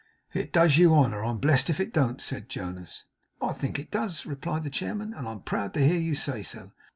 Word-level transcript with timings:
'It 0.33 0.51
does 0.51 0.79
you 0.79 0.95
honour. 0.95 1.23
I'm 1.23 1.37
blest 1.37 1.69
if 1.69 1.79
it 1.79 1.93
don't,' 1.93 2.21
said 2.21 2.49
Jonas. 2.49 3.03
'I 3.39 3.53
think 3.53 3.77
it 3.77 3.91
does,' 3.91 4.25
replied 4.25 4.63
the 4.63 4.71
chairman, 4.71 5.13
'and 5.13 5.27
I'm 5.29 5.41
proud 5.41 5.75
to 5.75 5.87
hear 5.87 5.99
you 5.99 6.15
say 6.15 6.41
so. 6.41 6.71